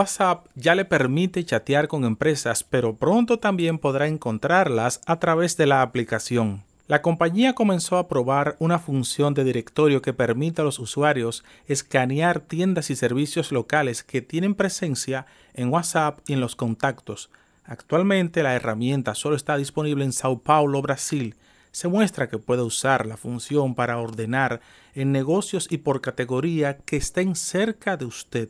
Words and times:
WhatsApp 0.00 0.46
ya 0.54 0.74
le 0.74 0.86
permite 0.86 1.44
chatear 1.44 1.86
con 1.86 2.06
empresas, 2.06 2.64
pero 2.64 2.96
pronto 2.96 3.38
también 3.38 3.78
podrá 3.78 4.06
encontrarlas 4.06 5.02
a 5.04 5.18
través 5.18 5.58
de 5.58 5.66
la 5.66 5.82
aplicación. 5.82 6.62
La 6.86 7.02
compañía 7.02 7.52
comenzó 7.52 7.98
a 7.98 8.08
probar 8.08 8.56
una 8.60 8.78
función 8.78 9.34
de 9.34 9.44
directorio 9.44 10.00
que 10.00 10.14
permite 10.14 10.62
a 10.62 10.64
los 10.64 10.78
usuarios 10.78 11.44
escanear 11.66 12.40
tiendas 12.40 12.88
y 12.88 12.96
servicios 12.96 13.52
locales 13.52 14.02
que 14.02 14.22
tienen 14.22 14.54
presencia 14.54 15.26
en 15.52 15.68
WhatsApp 15.68 16.20
y 16.26 16.32
en 16.32 16.40
los 16.40 16.56
contactos. 16.56 17.28
Actualmente 17.66 18.42
la 18.42 18.54
herramienta 18.54 19.14
solo 19.14 19.36
está 19.36 19.58
disponible 19.58 20.02
en 20.02 20.14
Sao 20.14 20.38
Paulo, 20.38 20.80
Brasil. 20.80 21.34
Se 21.72 21.88
muestra 21.88 22.30
que 22.30 22.38
puede 22.38 22.62
usar 22.62 23.04
la 23.04 23.18
función 23.18 23.74
para 23.74 23.98
ordenar 23.98 24.62
en 24.94 25.12
negocios 25.12 25.66
y 25.70 25.76
por 25.76 26.00
categoría 26.00 26.78
que 26.78 26.96
estén 26.96 27.36
cerca 27.36 27.98
de 27.98 28.06
usted. 28.06 28.48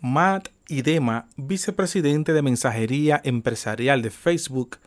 Matt 0.00 0.50
Idema, 0.68 1.28
vicepresidente 1.36 2.32
de 2.32 2.42
mensajería 2.42 3.20
empresarial 3.22 4.02
de 4.02 4.10
Facebook, 4.10 4.78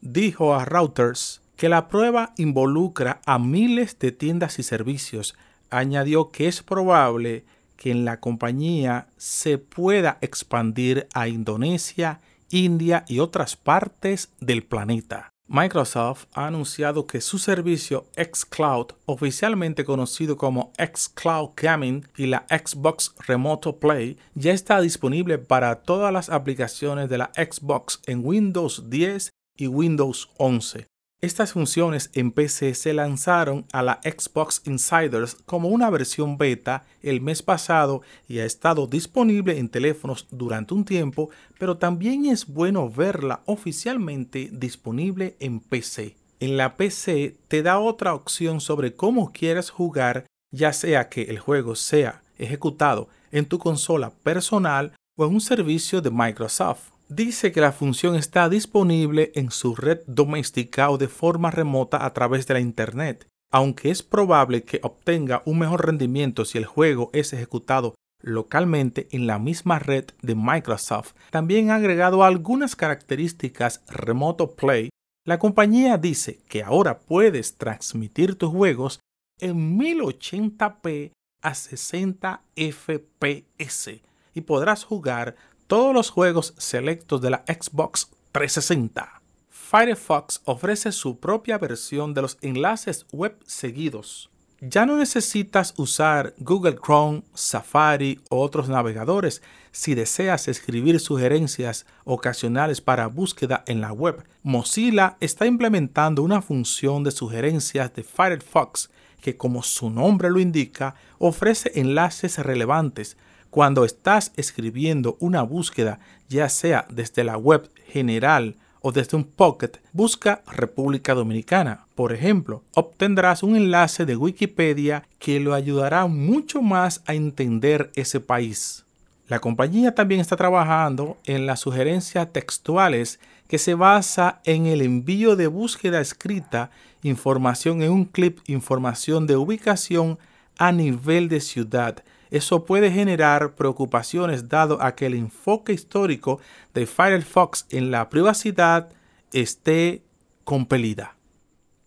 dijo 0.00 0.54
a 0.54 0.64
Reuters 0.64 1.42
que 1.56 1.68
la 1.68 1.88
prueba 1.88 2.32
involucra 2.36 3.20
a 3.24 3.38
miles 3.38 3.98
de 3.98 4.10
tiendas 4.10 4.58
y 4.58 4.64
servicios. 4.64 5.36
Añadió 5.70 6.30
que 6.30 6.48
es 6.48 6.62
probable 6.62 7.44
que 7.76 7.92
en 7.92 8.04
la 8.04 8.18
compañía 8.18 9.06
se 9.16 9.58
pueda 9.58 10.18
expandir 10.20 11.06
a 11.14 11.28
Indonesia, 11.28 12.20
India 12.50 13.04
y 13.06 13.20
otras 13.20 13.54
partes 13.54 14.30
del 14.40 14.64
planeta. 14.64 15.30
Microsoft 15.50 16.26
ha 16.34 16.46
anunciado 16.46 17.06
que 17.06 17.22
su 17.22 17.38
servicio 17.38 18.04
xCloud, 18.16 18.88
oficialmente 19.06 19.82
conocido 19.82 20.36
como 20.36 20.74
xCloud 20.76 21.52
Gaming 21.56 22.06
y 22.18 22.26
la 22.26 22.46
Xbox 22.50 23.14
Remote 23.26 23.72
Play, 23.72 24.18
ya 24.34 24.52
está 24.52 24.78
disponible 24.82 25.38
para 25.38 25.76
todas 25.76 26.12
las 26.12 26.28
aplicaciones 26.28 27.08
de 27.08 27.16
la 27.16 27.32
Xbox 27.34 28.02
en 28.04 28.26
Windows 28.26 28.90
10 28.90 29.30
y 29.56 29.66
Windows 29.68 30.30
11. 30.36 30.86
Estas 31.20 31.52
funciones 31.52 32.10
en 32.14 32.30
PC 32.30 32.74
se 32.74 32.94
lanzaron 32.94 33.66
a 33.72 33.82
la 33.82 33.98
Xbox 34.04 34.62
Insiders 34.66 35.34
como 35.46 35.68
una 35.68 35.90
versión 35.90 36.38
beta 36.38 36.84
el 37.02 37.20
mes 37.20 37.42
pasado 37.42 38.02
y 38.28 38.38
ha 38.38 38.44
estado 38.44 38.86
disponible 38.86 39.58
en 39.58 39.68
teléfonos 39.68 40.28
durante 40.30 40.74
un 40.74 40.84
tiempo, 40.84 41.28
pero 41.58 41.76
también 41.76 42.26
es 42.26 42.46
bueno 42.46 42.88
verla 42.88 43.42
oficialmente 43.46 44.48
disponible 44.52 45.34
en 45.40 45.58
PC. 45.58 46.14
En 46.38 46.56
la 46.56 46.76
PC 46.76 47.36
te 47.48 47.64
da 47.64 47.80
otra 47.80 48.14
opción 48.14 48.60
sobre 48.60 48.94
cómo 48.94 49.32
quieres 49.32 49.70
jugar, 49.70 50.24
ya 50.52 50.72
sea 50.72 51.08
que 51.08 51.22
el 51.22 51.40
juego 51.40 51.74
sea 51.74 52.22
ejecutado 52.38 53.08
en 53.32 53.44
tu 53.46 53.58
consola 53.58 54.10
personal 54.22 54.92
o 55.16 55.26
en 55.26 55.34
un 55.34 55.40
servicio 55.40 56.00
de 56.00 56.12
Microsoft 56.12 56.90
dice 57.08 57.52
que 57.52 57.60
la 57.60 57.72
función 57.72 58.14
está 58.14 58.48
disponible 58.48 59.32
en 59.34 59.50
su 59.50 59.74
red 59.74 60.00
doméstica 60.06 60.90
o 60.90 60.98
de 60.98 61.08
forma 61.08 61.50
remota 61.50 62.04
a 62.04 62.12
través 62.12 62.46
de 62.46 62.54
la 62.54 62.60
Internet, 62.60 63.26
aunque 63.50 63.90
es 63.90 64.02
probable 64.02 64.64
que 64.64 64.80
obtenga 64.82 65.42
un 65.46 65.58
mejor 65.58 65.86
rendimiento 65.86 66.44
si 66.44 66.58
el 66.58 66.66
juego 66.66 67.10
es 67.12 67.32
ejecutado 67.32 67.94
localmente 68.20 69.08
en 69.12 69.26
la 69.26 69.38
misma 69.38 69.78
red 69.78 70.06
de 70.22 70.34
Microsoft. 70.34 71.14
También 71.30 71.70
ha 71.70 71.76
agregado 71.76 72.24
algunas 72.24 72.76
características 72.76 73.82
Remoto 73.88 74.54
Play. 74.56 74.90
La 75.24 75.38
compañía 75.38 75.98
dice 75.98 76.40
que 76.48 76.62
ahora 76.62 77.00
puedes 77.00 77.56
transmitir 77.56 78.34
tus 78.34 78.50
juegos 78.50 79.00
en 79.40 79.78
1080p 79.78 81.12
a 81.42 81.54
60 81.54 82.42
fps 82.56 83.90
y 84.34 84.40
podrás 84.40 84.84
jugar 84.84 85.36
todos 85.68 85.94
los 85.94 86.08
juegos 86.08 86.54
selectos 86.56 87.20
de 87.20 87.30
la 87.30 87.44
Xbox 87.46 88.08
360. 88.32 89.20
Firefox 89.50 90.40
ofrece 90.46 90.92
su 90.92 91.18
propia 91.18 91.58
versión 91.58 92.14
de 92.14 92.22
los 92.22 92.38
enlaces 92.40 93.06
web 93.12 93.36
seguidos. 93.44 94.30
Ya 94.60 94.86
no 94.86 94.96
necesitas 94.96 95.74
usar 95.76 96.34
Google 96.38 96.78
Chrome, 96.82 97.22
Safari 97.34 98.18
u 98.30 98.36
otros 98.36 98.70
navegadores 98.70 99.42
si 99.70 99.94
deseas 99.94 100.48
escribir 100.48 100.98
sugerencias 101.00 101.84
ocasionales 102.04 102.80
para 102.80 103.06
búsqueda 103.06 103.62
en 103.66 103.82
la 103.82 103.92
web. 103.92 104.24
Mozilla 104.42 105.18
está 105.20 105.44
implementando 105.44 106.22
una 106.22 106.40
función 106.40 107.04
de 107.04 107.10
sugerencias 107.10 107.94
de 107.94 108.02
Firefox 108.02 108.90
que, 109.20 109.36
como 109.36 109.62
su 109.62 109.90
nombre 109.90 110.30
lo 110.30 110.40
indica, 110.40 110.94
ofrece 111.18 111.72
enlaces 111.74 112.38
relevantes 112.38 113.18
cuando 113.50 113.84
estás 113.84 114.32
escribiendo 114.36 115.16
una 115.20 115.42
búsqueda, 115.42 116.00
ya 116.28 116.48
sea 116.48 116.86
desde 116.90 117.24
la 117.24 117.36
web 117.36 117.70
general 117.86 118.56
o 118.80 118.92
desde 118.92 119.16
un 119.16 119.24
pocket, 119.24 119.72
busca 119.92 120.42
República 120.46 121.14
Dominicana. 121.14 121.86
Por 121.94 122.12
ejemplo, 122.12 122.62
obtendrás 122.74 123.42
un 123.42 123.56
enlace 123.56 124.06
de 124.06 124.16
Wikipedia 124.16 125.04
que 125.18 125.40
lo 125.40 125.54
ayudará 125.54 126.06
mucho 126.06 126.62
más 126.62 127.02
a 127.06 127.14
entender 127.14 127.90
ese 127.94 128.20
país. 128.20 128.84
La 129.26 129.40
compañía 129.40 129.94
también 129.94 130.20
está 130.20 130.36
trabajando 130.36 131.18
en 131.24 131.44
las 131.44 131.60
sugerencias 131.60 132.32
textuales 132.32 133.20
que 133.46 133.58
se 133.58 133.74
basa 133.74 134.40
en 134.44 134.66
el 134.66 134.80
envío 134.80 135.36
de 135.36 135.48
búsqueda 135.48 136.00
escrita, 136.00 136.70
información 137.02 137.82
en 137.82 137.90
un 137.90 138.04
clip, 138.04 138.38
información 138.46 139.26
de 139.26 139.36
ubicación 139.36 140.18
a 140.58 140.72
nivel 140.72 141.28
de 141.28 141.40
ciudad 141.40 142.04
eso 142.30 142.64
puede 142.64 142.90
generar 142.90 143.54
preocupaciones 143.54 144.48
dado 144.48 144.82
a 144.82 144.94
que 144.94 145.06
el 145.06 145.14
enfoque 145.14 145.72
histórico 145.72 146.40
de 146.74 146.86
Firefox 146.86 147.66
en 147.70 147.90
la 147.90 148.10
privacidad 148.10 148.90
esté 149.32 150.02
compelida. 150.44 151.16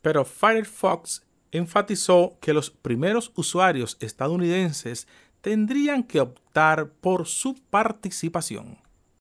Pero 0.02 0.26
Firefox 0.26 1.24
enfatizó 1.52 2.38
que 2.42 2.54
los 2.54 2.72
primeros 2.72 3.32
usuarios 3.36 3.98
estadounidenses 4.00 5.08
tendrían 5.42 6.04
que 6.04 6.22
optar 6.22 6.90
por 6.90 7.28
su 7.28 7.56
participación. 7.70 8.80